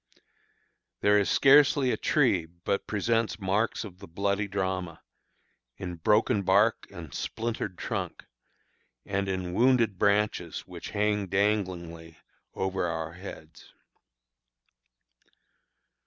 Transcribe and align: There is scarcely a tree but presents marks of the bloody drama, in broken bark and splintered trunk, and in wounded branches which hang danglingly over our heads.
There 1.01 1.19
is 1.19 1.29
scarcely 1.29 1.91
a 1.91 1.95
tree 1.95 2.47
but 2.47 2.87
presents 2.87 3.39
marks 3.39 3.83
of 3.83 3.99
the 3.99 4.07
bloody 4.07 4.47
drama, 4.47 5.03
in 5.77 5.97
broken 5.97 6.41
bark 6.41 6.87
and 6.91 7.13
splintered 7.13 7.77
trunk, 7.77 8.25
and 9.05 9.29
in 9.29 9.53
wounded 9.53 9.99
branches 9.99 10.61
which 10.61 10.89
hang 10.89 11.27
danglingly 11.27 12.17
over 12.55 12.87
our 12.87 13.13
heads. 13.13 13.73